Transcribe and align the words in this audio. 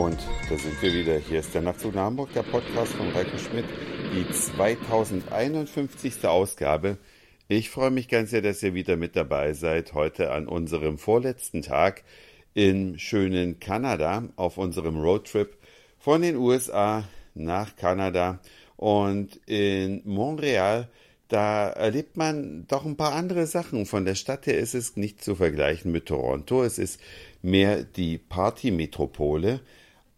Und 0.00 0.16
da 0.48 0.56
sind 0.56 0.80
wir 0.80 0.94
wieder. 0.94 1.18
Hier 1.18 1.40
ist 1.40 1.54
der 1.54 1.60
Nachtzug 1.60 1.94
nach 1.94 2.04
Hamburg, 2.04 2.32
der 2.32 2.42
Podcast 2.42 2.94
von 2.94 3.10
Reiko 3.10 3.36
Schmidt, 3.36 3.66
die 4.14 4.26
2051. 4.32 6.24
Ausgabe. 6.24 6.96
Ich 7.48 7.68
freue 7.68 7.90
mich 7.90 8.08
ganz 8.08 8.30
sehr, 8.30 8.40
dass 8.40 8.62
ihr 8.62 8.72
wieder 8.72 8.96
mit 8.96 9.14
dabei 9.14 9.52
seid, 9.52 9.92
heute 9.92 10.30
an 10.30 10.48
unserem 10.48 10.96
vorletzten 10.96 11.60
Tag 11.60 12.02
im 12.54 12.96
schönen 12.96 13.60
Kanada 13.60 14.24
auf 14.36 14.56
unserem 14.56 14.98
Roadtrip 14.98 15.58
von 15.98 16.22
den 16.22 16.36
USA 16.36 17.04
nach 17.34 17.76
Kanada. 17.76 18.40
Und 18.78 19.38
in 19.44 20.00
Montreal, 20.06 20.88
da 21.28 21.68
erlebt 21.68 22.16
man 22.16 22.66
doch 22.68 22.86
ein 22.86 22.96
paar 22.96 23.12
andere 23.12 23.46
Sachen. 23.46 23.84
Von 23.84 24.06
der 24.06 24.14
Stadt 24.14 24.46
her 24.46 24.56
ist 24.56 24.74
es 24.74 24.96
nicht 24.96 25.22
zu 25.22 25.34
vergleichen 25.34 25.92
mit 25.92 26.06
Toronto. 26.06 26.64
Es 26.64 26.78
ist 26.78 26.98
mehr 27.42 27.84
die 27.84 28.16
Partymetropole. 28.16 29.60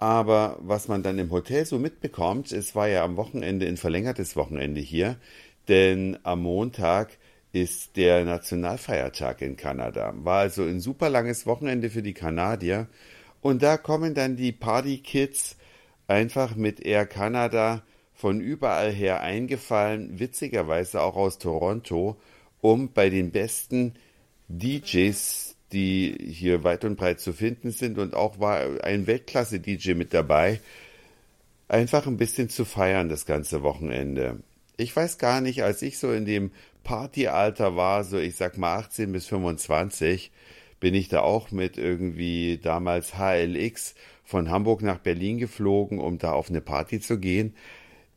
Aber 0.03 0.59
was 0.61 0.89
man 0.89 1.05
dann 1.05 1.21
im 1.21 1.31
Hotel 1.31 1.65
so 1.65 1.79
mitbekommt, 1.79 2.51
es 2.51 2.75
war 2.75 2.89
ja 2.89 3.05
am 3.05 3.17
Wochenende 3.17 3.69
ein 3.69 3.77
verlängertes 3.77 4.35
Wochenende 4.35 4.81
hier, 4.81 5.17
denn 5.69 6.19
am 6.25 6.43
Montag 6.43 7.19
ist 7.53 7.97
der 7.97 8.25
Nationalfeiertag 8.25 9.43
in 9.43 9.57
Kanada. 9.57 10.13
War 10.17 10.41
also 10.41 10.65
ein 10.65 10.81
super 10.81 11.09
langes 11.09 11.47
Wochenende 11.47 11.89
für 11.89 12.03
die 12.03 12.15
Kanadier. 12.15 12.89
Und 13.43 13.63
da 13.63 13.77
kommen 13.77 14.13
dann 14.13 14.35
die 14.35 14.51
Party-Kids 14.51 15.57
einfach 16.09 16.57
mit 16.57 16.81
Air 16.81 17.07
Canada 17.07 17.85
von 18.13 18.41
überall 18.41 18.91
her 18.91 19.21
eingefallen, 19.21 20.19
witzigerweise 20.19 21.01
auch 21.01 21.15
aus 21.15 21.39
Toronto, 21.39 22.17
um 22.61 22.93
bei 22.93 23.09
den 23.09 23.31
besten 23.31 23.95
DJs 24.49 25.52
die 25.73 26.17
hier 26.21 26.65
weit 26.65 26.85
und 26.85 26.97
breit 26.97 27.21
zu 27.21 27.33
finden 27.33 27.71
sind 27.71 27.99
und 27.99 28.15
auch 28.15 28.39
war 28.39 28.85
ein 28.85 29.07
Weltklasse-DJ 29.07 29.95
mit 29.95 30.13
dabei, 30.15 30.61
einfach 31.69 32.07
ein 32.07 32.17
bisschen 32.17 32.49
zu 32.49 32.65
feiern 32.65 33.09
das 33.09 33.27
ganze 33.27 33.63
Wochenende. 33.63 34.41
Ich 34.77 34.95
weiß 34.95 35.19
gar 35.19 35.41
nicht, 35.41 35.63
als 35.63 35.83
ich 35.83 35.99
so 35.99 36.13
in 36.13 36.25
dem 36.25 36.51
Partyalter 36.85 37.77
war, 37.77 38.05
so 38.05 38.19
ich 38.19 38.37
sag 38.37 38.59
mal 38.59 38.77
18 38.77 39.13
bis 39.13 39.27
25, 39.27 40.31
bin 40.81 40.95
ich 40.95 41.09
da 41.09 41.21
auch 41.21 41.51
mit 41.51 41.79
irgendwie 41.79 42.59
damals 42.63 43.15
HLX 43.17 43.95
von 44.25 44.51
Hamburg 44.51 44.83
nach 44.83 44.99
Berlin 44.99 45.39
geflogen, 45.39 45.99
um 45.99 46.19
da 46.19 46.33
auf 46.33 46.51
eine 46.51 46.61
Party 46.61 47.01
zu 47.01 47.19
gehen. 47.19 47.55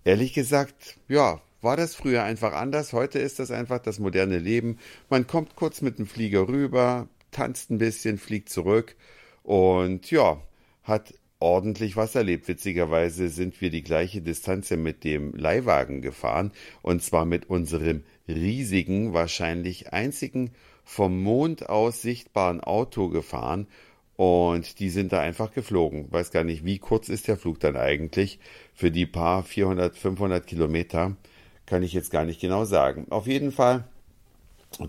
Ehrlich 0.04 0.34
gesagt, 0.34 0.98
ja, 1.08 1.42
war 1.62 1.78
das 1.78 1.96
früher 1.96 2.24
einfach 2.24 2.54
anders. 2.54 2.94
Heute 2.94 3.20
ist 3.20 3.40
das 3.40 3.52
einfach 3.52 3.80
das 3.80 4.00
moderne 4.00 4.38
Leben. 4.38 4.78
Man 5.10 5.28
kommt 5.28 5.56
kurz 5.56 5.82
mit 5.82 5.98
dem 5.98 6.08
Flieger 6.08 6.48
rüber, 6.48 7.08
tanzt 7.36 7.70
ein 7.70 7.78
bisschen, 7.78 8.18
fliegt 8.18 8.50
zurück 8.50 8.96
und 9.44 10.10
ja, 10.10 10.42
hat 10.84 11.14
ordentlich 11.40 11.98
was 11.98 12.16
erlebt. 12.16 12.48
Witzigerweise 12.48 13.30
sind 13.30 13.60
wir 13.60 13.70
die 13.70 13.84
gleiche 13.84 14.22
Distanz 14.22 14.72
mit 14.72 15.04
dem 15.04 15.34
Leihwagen 15.34 16.02
gefahren 16.02 16.52
und 16.82 17.04
zwar 17.04 17.26
mit 17.26 17.50
unserem 17.50 18.04
riesigen, 18.28 19.14
wahrscheinlich 19.14 19.92
einzigen 19.92 20.52
vom 20.84 21.22
Mond 21.22 21.70
aus 21.70 22.02
sichtbaren 22.02 22.62
Auto 22.62 23.10
gefahren 23.10 23.68
und 24.16 24.80
die 24.80 24.90
sind 24.90 25.12
da 25.12 25.20
einfach 25.20 25.52
geflogen. 25.52 26.12
Weiß 26.12 26.32
gar 26.32 26.46
nicht, 26.46 26.64
wie 26.64 26.80
kurz 26.80 27.10
ist 27.10 27.28
der 27.28 27.38
Flug 27.38 27.60
dann 27.60 27.76
eigentlich 27.76 28.40
für 28.74 28.92
die 28.92 29.06
paar 29.06 29.44
400, 29.44 29.98
500 29.98 30.48
Kilometer, 30.48 31.18
kann 31.66 31.84
ich 31.84 31.92
jetzt 31.92 32.12
gar 32.12 32.24
nicht 32.24 32.40
genau 32.40 32.64
sagen. 32.64 33.08
Auf 33.10 33.28
jeden 33.28 33.52
Fall 33.52 33.84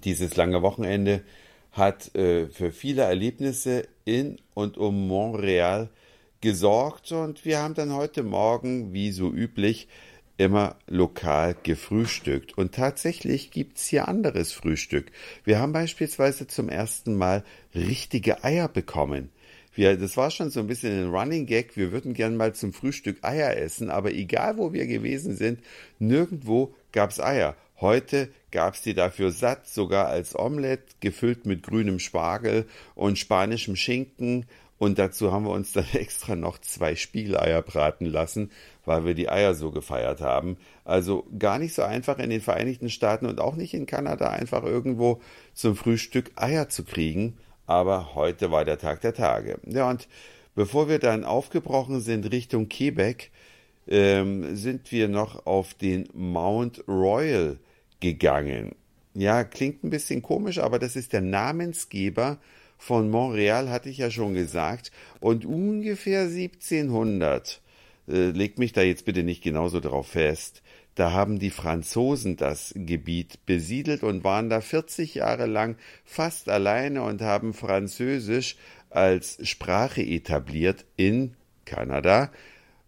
dieses 0.05 0.37
lange 0.37 0.63
Wochenende 0.63 1.23
hat 1.77 2.15
äh, 2.15 2.49
für 2.49 2.73
viele 2.73 3.03
Erlebnisse 3.03 3.87
in 4.05 4.39
und 4.55 4.79
um 4.79 5.07
Montreal 5.09 5.91
gesorgt 6.41 7.13
und 7.13 7.45
wir 7.45 7.59
haben 7.59 7.75
dann 7.75 7.93
heute 7.93 8.23
Morgen, 8.23 8.93
wie 8.93 9.11
so 9.11 9.33
üblich, 9.33 9.89
immer 10.39 10.77
lokal 10.87 11.57
gefrühstückt. 11.63 12.57
Und 12.59 12.75
tatsächlich 12.75 13.51
gibt's 13.51 13.87
hier 13.87 14.07
anderes 14.07 14.53
Frühstück. 14.53 15.11
Wir 15.45 15.59
haben 15.59 15.73
beispielsweise 15.73 16.47
zum 16.47 16.69
ersten 16.69 17.17
Mal 17.17 17.43
richtige 17.75 18.45
Eier 18.45 18.69
bekommen. 18.69 19.31
Wir, 19.75 19.97
das 19.97 20.17
war 20.17 20.31
schon 20.31 20.51
so 20.51 20.61
ein 20.61 20.67
bisschen 20.67 21.05
ein 21.05 21.11
Running 21.11 21.47
Gag. 21.47 21.77
Wir 21.77 21.93
würden 21.93 22.15
gern 22.15 22.37
mal 22.37 22.55
zum 22.55 22.73
Frühstück 22.73 23.19
Eier 23.23 23.57
essen, 23.57 23.91
aber 23.91 24.13
egal 24.13 24.57
wo 24.57 24.73
wir 24.73 24.87
gewesen 24.87 25.37
sind, 25.37 25.61
nirgendwo 25.99 26.75
gab's 26.93 27.21
Eier. 27.21 27.57
Heute 27.81 28.31
gab's 28.51 28.81
die 28.81 28.95
dafür 28.95 29.31
satt, 29.31 29.67
sogar 29.69 30.07
als 30.07 30.39
Omelette, 30.39 30.95
gefüllt 31.01 31.45
mit 31.45 31.63
grünem 31.63 31.99
Spargel 31.99 32.65
und 32.95 33.19
spanischem 33.19 33.77
Schinken. 33.77 34.47
Und 34.79 34.99
dazu 34.99 35.31
haben 35.31 35.45
wir 35.45 35.53
uns 35.53 35.73
dann 35.73 35.87
extra 35.93 36.37
noch 36.37 36.59
zwei 36.59 36.97
Spiegeleier 36.97 37.61
braten 37.61 38.07
lassen, 38.07 38.51
weil 38.87 39.05
wir 39.05 39.15
die 39.15 39.29
Eier 39.29 39.55
so 39.55 39.71
gefeiert 39.73 40.23
haben. 40.23 40.57
Also 40.85 41.27
gar 41.39 41.59
nicht 41.59 41.75
so 41.75 41.83
einfach 41.83 42.19
in 42.19 42.31
den 42.31 42.41
Vereinigten 42.41 42.89
Staaten 42.89 43.27
und 43.27 43.41
auch 43.41 43.57
nicht 43.57 43.75
in 43.75 43.85
Kanada 43.85 44.31
einfach 44.31 44.65
irgendwo 44.65 45.21
zum 45.53 45.77
Frühstück 45.77 46.33
Eier 46.37 46.71
zu 46.71 46.85
kriegen. 46.85 47.37
Aber 47.67 48.15
heute 48.15 48.51
war 48.51 48.65
der 48.65 48.79
Tag 48.79 49.03
der 49.03 49.13
Tage. 49.13 49.59
Ja, 49.67 49.91
und 49.91 50.09
bevor 50.55 50.89
wir 50.89 50.99
dann 50.99 51.25
aufgebrochen 51.25 52.01
sind 52.01 52.31
Richtung 52.33 52.69
Quebec, 52.69 53.31
ähm, 53.89 54.57
sind 54.57 54.91
wir 54.93 55.09
noch 55.09 55.47
auf 55.47 55.75
den 55.75 56.09
Mount 56.15 56.85
Royal 56.89 57.59
gegangen. 58.01 58.75
Ja, 59.15 59.45
klingt 59.45 59.83
ein 59.83 59.91
bisschen 59.91 60.23
komisch, 60.23 60.59
aber 60.59 60.79
das 60.79 60.97
ist 60.97 61.13
der 61.13 61.23
Namensgeber 61.23 62.39
von 62.79 63.11
Montreal, 63.11 63.71
hatte 63.71 63.89
ich 63.89 63.99
ja 63.99 64.11
schon 64.11 64.35
gesagt. 64.35 64.93
Und 65.21 65.47
ungefähr 65.47 66.23
1700, 66.23 67.63
äh, 68.09 68.31
legt 68.31 68.59
mich 68.59 68.73
da 68.73 68.83
jetzt 68.83 69.05
bitte 69.05 69.23
nicht 69.23 69.43
genauso 69.43 69.81
drauf 69.81 70.09
fest, 70.09 70.63
da 70.97 71.13
haben 71.13 71.39
die 71.39 71.51
Franzosen 71.51 72.37
das 72.37 72.73
Gebiet 72.75 73.45
besiedelt 73.45 74.03
und 74.03 74.25
waren 74.25 74.49
da 74.49 74.63
40 74.63 75.15
Jahre 75.15 75.45
lang 75.45 75.77
fast 76.05 76.49
alleine 76.49 77.03
und 77.03 77.21
haben 77.21 77.53
Französisch 77.53 78.57
als 78.89 79.39
Sprache 79.47 80.03
etabliert 80.03 80.87
in 80.97 81.35
Kanada. 81.67 82.33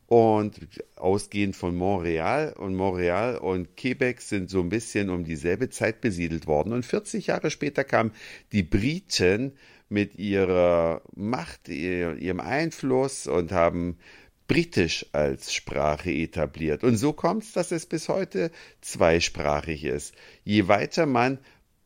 Und 0.08 0.58
ausgehend 0.96 1.54
von 1.54 1.76
Montreal 1.76 2.54
und 2.54 2.74
Montreal 2.74 3.36
und 3.36 3.76
Quebec 3.76 4.22
sind 4.22 4.48
so 4.48 4.60
ein 4.60 4.70
bisschen 4.70 5.10
um 5.10 5.24
dieselbe 5.24 5.69
Zeit 5.69 6.00
besiedelt 6.00 6.46
worden. 6.46 6.72
Und 6.72 6.86
40 6.86 7.26
Jahre 7.26 7.50
später 7.50 7.84
kamen 7.84 8.12
die 8.52 8.62
Briten 8.62 9.52
mit 9.91 10.19
ihrer 10.19 11.02
Macht, 11.14 11.69
ihrem 11.69 12.41
Einfluss 12.41 13.26
und 13.26 13.52
haben 13.52 13.98
Britisch 14.46 15.04
als 15.12 15.52
Sprache 15.52 16.10
etabliert. 16.10 16.84
Und 16.84 16.96
so 16.96 17.12
kommt 17.12 17.42
es, 17.42 17.52
dass 17.52 17.70
es 17.70 17.84
bis 17.84 18.08
heute 18.08 18.50
zweisprachig 18.80 19.84
ist. 19.84 20.14
Je 20.42 20.69
weiter 20.69 21.04
man 21.04 21.38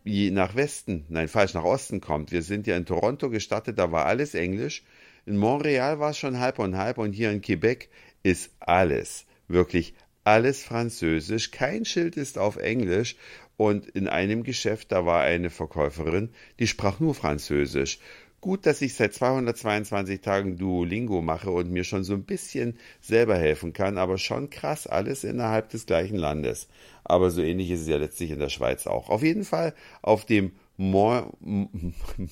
je 0.04 0.30
nach 0.30 0.54
Westen, 0.54 1.04
nein, 1.08 1.28
falsch, 1.28 1.54
nach 1.54 1.64
Osten 1.64 2.00
kommt. 2.00 2.32
Wir 2.32 2.42
sind 2.42 2.66
ja 2.66 2.76
in 2.76 2.86
Toronto 2.86 3.30
gestartet, 3.30 3.78
da 3.78 3.92
war 3.92 4.06
alles 4.06 4.34
Englisch. 4.34 4.84
In 5.24 5.36
Montreal 5.36 6.00
war 6.00 6.10
es 6.10 6.18
schon 6.18 6.40
halb 6.40 6.58
und 6.58 6.76
halb 6.76 6.98
und 6.98 7.12
hier 7.12 7.30
in 7.30 7.40
Quebec 7.40 7.88
ist 8.22 8.50
alles, 8.58 9.24
wirklich 9.46 9.94
alles 10.24 10.62
Französisch. 10.62 11.50
Kein 11.50 11.84
Schild 11.84 12.16
ist 12.16 12.38
auf 12.38 12.56
Englisch. 12.56 13.16
Und 13.56 13.86
in 13.88 14.08
einem 14.08 14.42
Geschäft, 14.42 14.90
da 14.90 15.06
war 15.06 15.22
eine 15.22 15.50
Verkäuferin, 15.50 16.30
die 16.58 16.66
sprach 16.66 16.98
nur 16.98 17.14
Französisch. 17.14 18.00
Gut, 18.40 18.66
dass 18.66 18.82
ich 18.82 18.94
seit 18.94 19.14
222 19.14 20.20
Tagen 20.20 20.56
Duolingo 20.56 21.22
mache 21.22 21.50
und 21.50 21.70
mir 21.70 21.84
schon 21.84 22.02
so 22.02 22.14
ein 22.14 22.24
bisschen 22.24 22.76
selber 23.00 23.36
helfen 23.36 23.72
kann, 23.72 23.98
aber 23.98 24.18
schon 24.18 24.50
krass, 24.50 24.88
alles 24.88 25.22
innerhalb 25.22 25.68
des 25.68 25.86
gleichen 25.86 26.16
Landes. 26.16 26.66
Aber 27.04 27.30
so 27.30 27.40
ähnlich 27.40 27.70
ist 27.70 27.82
es 27.82 27.88
ja 27.88 27.98
letztlich 27.98 28.32
in 28.32 28.40
der 28.40 28.48
Schweiz 28.48 28.88
auch. 28.88 29.10
Auf 29.10 29.22
jeden 29.22 29.44
Fall 29.44 29.74
auf 30.00 30.24
dem 30.24 30.50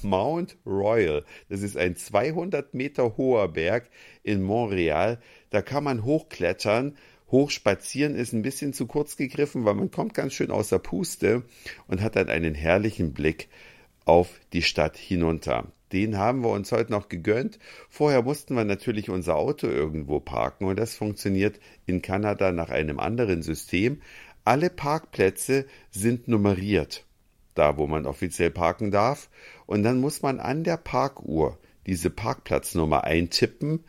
Mount 0.03 0.57
Royal. 0.67 1.25
Das 1.49 1.63
ist 1.63 1.77
ein 1.77 1.95
200 1.95 2.75
Meter 2.75 3.17
hoher 3.17 3.49
Berg 3.49 3.89
in 4.23 4.43
Montreal. 4.43 5.21
Da 5.51 5.63
kann 5.63 5.85
man 5.85 6.05
hochklettern. 6.05 6.97
Hochspazieren 7.31 8.17
ist 8.17 8.33
ein 8.33 8.43
bisschen 8.43 8.73
zu 8.73 8.87
kurz 8.87 9.17
gegriffen, 9.17 9.65
weil 9.65 9.75
man 9.75 9.93
kommt 9.93 10.15
ganz 10.15 10.35
schön 10.35 10.51
aus 10.51 10.69
der 10.69 10.81
Puste 10.81 11.45
und 11.87 12.03
hat 12.03 12.17
dann 12.17 12.29
einen 12.29 12.57
herrlichen 12.57 13.13
Blick 13.13 13.49
auf 14.05 14.41
die 14.53 14.63
Stadt 14.63 14.97
hinunter. 14.97 15.73
Den 15.93 16.19
haben 16.19 16.43
wir 16.43 16.51
uns 16.51 16.73
heute 16.73 16.91
noch 16.91 17.09
gegönnt. 17.09 17.61
Vorher 17.89 18.23
mussten 18.23 18.55
wir 18.55 18.65
natürlich 18.65 19.11
unser 19.11 19.37
Auto 19.37 19.69
irgendwo 19.69 20.19
parken 20.19 20.65
und 20.65 20.77
das 20.77 20.97
funktioniert 20.97 21.61
in 21.87 22.03
Kanada 22.03 22.51
nach 22.51 22.71
einem 22.71 22.99
anderen 22.99 23.43
System. 23.43 24.01
Alle 24.45 24.71
Parkplätze 24.71 25.67
sind 25.91 26.27
nummeriert 26.27 27.05
da 27.55 27.77
wo 27.77 27.87
man 27.87 28.07
offiziell 28.07 28.51
parken 28.51 28.91
darf. 28.91 29.29
Und 29.67 29.83
dann 29.83 30.01
muss 30.01 30.23
man 30.23 30.41
an 30.41 30.65
der 30.65 30.77
Parkuhr 30.77 31.59
diese 31.87 32.11
Parkplatznummer 32.11 33.05
eintippen 33.05 33.85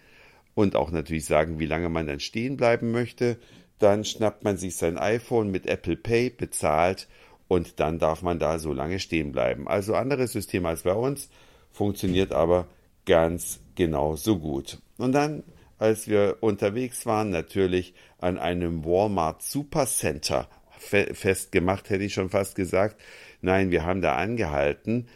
und 0.53 0.75
auch 0.75 0.91
natürlich 0.91 1.25
sagen, 1.25 1.59
wie 1.59 1.65
lange 1.65 1.89
man 1.89 2.07
dann 2.07 2.19
stehen 2.19 2.57
bleiben 2.57 2.91
möchte. 2.91 3.37
Dann 3.79 4.05
schnappt 4.05 4.43
man 4.43 4.57
sich 4.57 4.75
sein 4.75 4.97
iPhone 4.97 5.51
mit 5.51 5.65
Apple 5.65 5.95
Pay, 5.95 6.29
bezahlt 6.29 7.07
und 7.47 7.79
dann 7.79 7.99
darf 7.99 8.21
man 8.21 8.39
da 8.39 8.59
so 8.59 8.73
lange 8.73 8.99
stehen 8.99 9.31
bleiben. 9.31 9.67
Also 9.67 9.95
anderes 9.95 10.31
System 10.31 10.65
als 10.65 10.83
bei 10.83 10.93
uns, 10.93 11.29
funktioniert 11.71 12.31
aber 12.31 12.67
ganz 13.05 13.59
genau 13.75 14.15
so 14.15 14.37
gut. 14.37 14.79
Und 14.97 15.13
dann 15.13 15.43
als 15.81 16.07
wir 16.07 16.37
unterwegs 16.41 17.07
waren, 17.07 17.31
natürlich 17.31 17.95
an 18.19 18.37
einem 18.37 18.85
Walmart 18.85 19.41
Supercenter 19.41 20.47
fe 20.77 21.15
festgemacht, 21.15 21.89
hätte 21.89 22.03
ich 22.03 22.13
schon 22.13 22.29
fast 22.29 22.55
gesagt. 22.55 23.01
Nein, 23.41 23.71
wir 23.71 23.85
haben 23.85 24.01
da 24.01 24.15
angehalten 24.15 25.07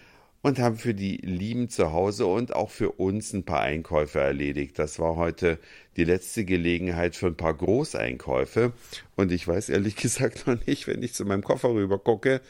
und 0.42 0.60
haben 0.60 0.78
für 0.78 0.94
die 0.94 1.18
Lieben 1.18 1.70
zu 1.70 1.92
Hause 1.92 2.28
und 2.28 2.56
auch 2.56 2.70
für 2.70 2.92
uns 2.92 3.34
ein 3.34 3.46
paar 3.46 3.62
Einkäufe 3.62 4.20
erledigt. 4.20 4.78
Das 4.78 5.00
war 5.00 5.16
heute 5.16 5.58
die 5.98 6.04
letzte 6.04 6.46
Gelegenheit 6.46 7.16
für 7.16 7.28
ein 7.28 7.38
paar 7.38 7.54
Großeinkäufe. 7.54 8.74
Und 9.16 9.32
ich 9.32 9.48
weiß 9.48 9.70
ehrlich 9.70 9.96
gesagt 10.02 10.46
noch 10.46 10.64
nicht, 10.68 10.88
wenn 10.88 11.02
ich 11.02 11.14
zu 11.14 11.26
meinem 11.26 11.44
Koffer 11.44 11.70
rüber 11.70 11.98
gucke 11.98 12.42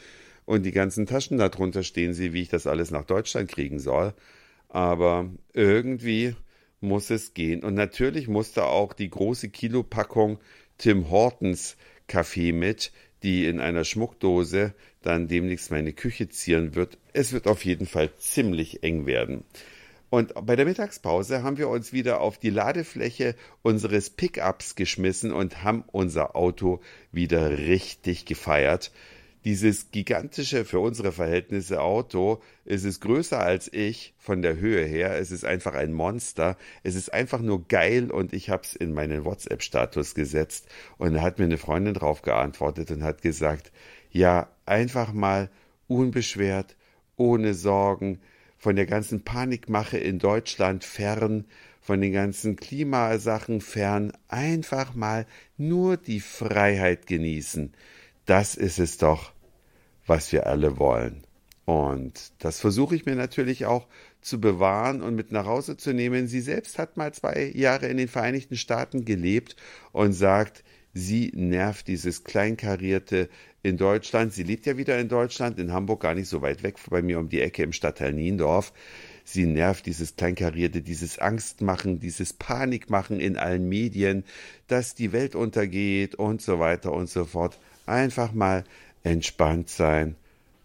und 0.44 0.64
die 0.64 0.72
ganzen 0.72 1.06
Taschen 1.06 1.38
darunter 1.38 1.82
stehen 1.82 2.12
sehe, 2.12 2.32
wie 2.32 2.42
ich 2.42 2.48
das 2.48 2.66
alles 2.66 2.90
nach 2.90 3.04
Deutschland 3.04 3.50
kriegen 3.50 3.78
soll. 3.78 4.12
Aber 4.68 5.30
irgendwie 5.52 6.34
muss 6.80 7.10
es 7.10 7.34
gehen. 7.34 7.64
Und 7.64 7.74
natürlich 7.74 8.28
musste 8.28 8.64
auch 8.64 8.92
die 8.92 9.10
große 9.10 9.48
Kilopackung 9.48 10.38
Tim 10.78 11.10
Hortons 11.10 11.76
Kaffee 12.06 12.52
mit, 12.52 12.92
die 13.26 13.46
in 13.46 13.58
einer 13.58 13.82
Schmuckdose 13.82 14.72
dann 15.02 15.26
demnächst 15.26 15.72
meine 15.72 15.92
Küche 15.92 16.28
zieren 16.28 16.76
wird. 16.76 16.96
Es 17.12 17.32
wird 17.32 17.48
auf 17.48 17.64
jeden 17.64 17.86
Fall 17.86 18.14
ziemlich 18.18 18.84
eng 18.84 19.04
werden. 19.04 19.42
Und 20.10 20.32
bei 20.46 20.54
der 20.54 20.64
Mittagspause 20.64 21.42
haben 21.42 21.58
wir 21.58 21.68
uns 21.68 21.92
wieder 21.92 22.20
auf 22.20 22.38
die 22.38 22.50
Ladefläche 22.50 23.34
unseres 23.62 24.10
Pickups 24.10 24.76
geschmissen 24.76 25.32
und 25.32 25.64
haben 25.64 25.82
unser 25.90 26.36
Auto 26.36 26.80
wieder 27.10 27.58
richtig 27.58 28.26
gefeiert 28.26 28.92
dieses 29.44 29.90
gigantische, 29.90 30.64
für 30.64 30.80
unsere 30.80 31.12
Verhältnisse 31.12 31.80
Auto, 31.80 32.42
es 32.64 32.84
ist 32.84 33.00
größer 33.00 33.40
als 33.40 33.72
ich 33.72 34.14
von 34.18 34.42
der 34.42 34.56
Höhe 34.56 34.84
her. 34.84 35.16
Es 35.18 35.30
ist 35.30 35.44
einfach 35.44 35.74
ein 35.74 35.92
Monster. 35.92 36.56
Es 36.82 36.94
ist 36.94 37.12
einfach 37.12 37.40
nur 37.40 37.66
geil 37.68 38.10
und 38.10 38.32
ich 38.32 38.50
habe 38.50 38.64
es 38.64 38.74
in 38.74 38.92
meinen 38.92 39.24
WhatsApp-Status 39.24 40.14
gesetzt 40.14 40.68
und 40.98 41.14
da 41.14 41.22
hat 41.22 41.38
mir 41.38 41.44
eine 41.44 41.58
Freundin 41.58 41.94
drauf 41.94 42.22
geantwortet 42.22 42.90
und 42.90 43.04
hat 43.04 43.22
gesagt, 43.22 43.70
ja, 44.10 44.48
einfach 44.64 45.12
mal 45.12 45.50
unbeschwert, 45.86 46.76
ohne 47.16 47.54
Sorgen, 47.54 48.20
von 48.58 48.74
der 48.74 48.86
ganzen 48.86 49.22
Panikmache 49.22 49.98
in 49.98 50.18
Deutschland 50.18 50.82
fern, 50.82 51.44
von 51.80 52.00
den 52.00 52.12
ganzen 52.12 52.56
Klimasachen 52.56 53.60
fern, 53.60 54.12
einfach 54.26 54.94
mal 54.94 55.26
nur 55.56 55.96
die 55.96 56.20
Freiheit 56.20 57.06
genießen. 57.06 57.72
Das 58.26 58.56
ist 58.56 58.78
es 58.78 58.98
doch, 58.98 59.32
was 60.04 60.32
wir 60.32 60.46
alle 60.46 60.78
wollen. 60.78 61.22
Und 61.64 62.32
das 62.38 62.60
versuche 62.60 62.94
ich 62.94 63.06
mir 63.06 63.16
natürlich 63.16 63.66
auch 63.66 63.88
zu 64.20 64.40
bewahren 64.40 65.02
und 65.02 65.16
mit 65.16 65.32
nach 65.32 65.46
Hause 65.46 65.76
zu 65.76 65.92
nehmen. 65.92 66.28
Sie 66.28 66.40
selbst 66.40 66.78
hat 66.78 66.96
mal 66.96 67.12
zwei 67.12 67.50
Jahre 67.54 67.86
in 67.86 67.96
den 67.96 68.08
Vereinigten 68.08 68.56
Staaten 68.56 69.04
gelebt 69.04 69.56
und 69.92 70.12
sagt, 70.12 70.62
sie 70.92 71.32
nervt 71.34 71.88
dieses 71.88 72.22
Kleinkarierte 72.22 73.28
in 73.62 73.76
Deutschland. 73.76 74.32
Sie 74.32 74.44
lebt 74.44 74.66
ja 74.66 74.76
wieder 74.76 74.98
in 74.98 75.08
Deutschland, 75.08 75.58
in 75.58 75.72
Hamburg, 75.72 76.02
gar 76.02 76.14
nicht 76.14 76.28
so 76.28 76.40
weit 76.40 76.62
weg 76.62 76.76
bei 76.88 77.02
mir 77.02 77.18
um 77.18 77.28
die 77.28 77.40
Ecke 77.40 77.64
im 77.64 77.72
Stadtteil 77.72 78.12
Niendorf. 78.12 78.72
Sie 79.28 79.44
nervt 79.44 79.86
dieses 79.86 80.14
Kleinkarierte, 80.14 80.82
dieses 80.82 81.18
Angstmachen, 81.18 81.98
dieses 81.98 82.32
Panikmachen 82.32 83.18
in 83.18 83.36
allen 83.36 83.68
Medien, 83.68 84.22
dass 84.68 84.94
die 84.94 85.10
Welt 85.10 85.34
untergeht 85.34 86.14
und 86.14 86.40
so 86.40 86.60
weiter 86.60 86.92
und 86.92 87.10
so 87.10 87.24
fort. 87.24 87.58
Einfach 87.86 88.32
mal 88.32 88.62
entspannt 89.02 89.68
sein 89.68 90.14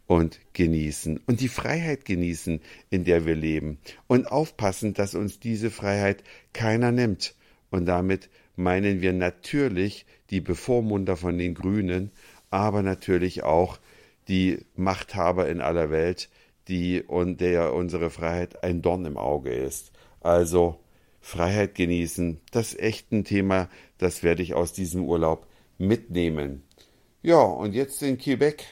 und 0.06 0.40
genießen 0.54 1.22
und 1.26 1.42
die 1.42 1.48
Freiheit 1.48 2.06
genießen, 2.06 2.62
in 2.92 3.04
der 3.04 3.26
wir 3.26 3.34
leben 3.34 3.80
und 4.06 4.32
aufpassen, 4.32 4.94
dass 4.94 5.16
uns 5.16 5.40
diese 5.40 5.72
Freiheit 5.72 6.24
keiner 6.54 6.92
nimmt. 6.92 7.34
Und 7.72 7.88
damit 7.88 8.30
meinen 8.56 9.02
wir 9.02 9.14
natürlich 9.14 10.06
die 10.30 10.40
Bevormunder 10.40 11.18
von 11.18 11.40
den 11.40 11.56
Grünen, 11.56 12.12
aber 12.52 12.84
natürlich 12.84 13.42
auch 13.42 13.80
die 14.28 14.60
Machthaber 14.76 15.50
in 15.50 15.62
aller 15.62 15.90
Welt, 15.90 16.30
die 16.68 17.02
und 17.02 17.42
der 17.42 17.74
unsere 17.74 18.10
Freiheit 18.10 18.64
ein 18.64 18.82
Dorn 18.82 19.06
im 19.06 19.18
Auge 19.18 19.52
ist. 19.52 19.92
Also 20.22 20.80
Freiheit 21.20 21.76
genießen, 21.76 22.42
das 22.52 22.74
ist 22.74 22.80
echt 22.80 23.12
ein 23.12 23.24
Thema, 23.24 23.70
das 23.98 24.24
werde 24.24 24.44
ich 24.44 24.54
aus 24.54 24.74
diesem 24.74 25.06
Urlaub 25.06 25.48
mitnehmen. 25.78 26.64
Ja, 27.22 27.42
und 27.42 27.74
jetzt 27.74 28.02
in 28.02 28.18
Quebec, 28.18 28.64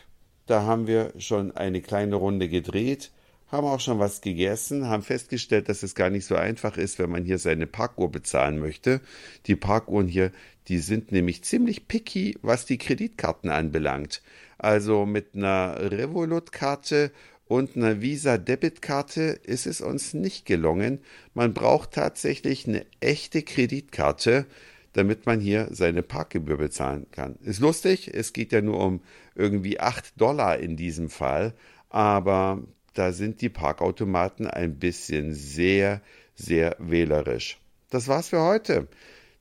da 0.48 0.64
haben 0.64 0.88
wir 0.88 1.14
schon 1.18 1.56
eine 1.56 1.82
kleine 1.82 2.16
Runde 2.16 2.50
gedreht, 2.50 3.12
haben 3.52 3.68
auch 3.68 3.80
schon 3.80 4.00
was 4.00 4.22
gegessen, 4.22 4.88
haben 4.88 5.04
festgestellt, 5.04 5.70
dass 5.70 5.84
es 5.84 5.96
gar 5.96 6.10
nicht 6.10 6.26
so 6.26 6.36
einfach 6.36 6.78
ist, 6.78 7.00
wenn 7.00 7.10
man 7.10 7.26
hier 7.26 7.40
seine 7.40 7.68
Parkuhr 7.68 8.12
bezahlen 8.12 8.60
möchte. 8.60 9.02
Die 9.46 9.56
Parkuhren 9.56 10.08
hier, 10.08 10.32
die 10.68 10.80
sind 10.80 11.12
nämlich 11.12 11.44
ziemlich 11.44 11.88
picky, 11.88 12.38
was 12.42 12.66
die 12.66 12.78
Kreditkarten 12.78 13.50
anbelangt. 13.50 14.22
Also 14.58 15.06
mit 15.06 15.36
einer 15.36 15.92
Revolut-Karte 15.92 17.12
und 17.50 17.76
einer 17.76 18.00
Visa-Debit-Karte 18.00 19.22
ist 19.44 19.68
es 19.68 19.82
uns 19.82 20.14
nicht 20.14 20.46
gelungen. 20.46 21.00
Man 21.34 21.54
braucht 21.54 21.92
tatsächlich 21.92 22.66
eine 22.66 22.86
echte 23.02 23.42
Kreditkarte 23.42 24.46
damit 24.94 25.26
man 25.26 25.40
hier 25.40 25.68
seine 25.72 26.04
Parkgebühr 26.04 26.58
bezahlen 26.58 27.08
kann. 27.12 27.36
Ist 27.44 27.60
lustig, 27.60 28.12
es 28.14 28.34
geht 28.34 28.52
ja 28.52 28.62
nur 28.62 28.84
um 28.84 29.02
irgendwie 29.36 29.80
8 29.80 30.20
Dollar 30.20 30.58
in 30.58 30.76
diesem 30.76 31.10
Fall, 31.10 31.54
aber 31.90 32.64
da 32.94 33.12
sind 33.12 33.42
die 33.42 33.50
Parkautomaten 33.50 34.48
ein 34.48 34.80
bisschen 34.80 35.34
sehr, 35.34 36.02
sehr 36.36 36.76
wählerisch. 36.80 37.60
Das 37.90 38.08
war's 38.08 38.30
für 38.30 38.42
heute. 38.42 38.88